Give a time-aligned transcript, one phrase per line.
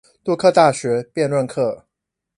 [0.23, 1.83] 杜克大學論辯課